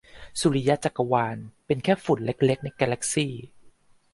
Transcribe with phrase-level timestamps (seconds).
[0.39, 3.33] สุริยจักรวาล เป็นแค่ฝุ่นเล็กเล็ก ในกาแลกซี่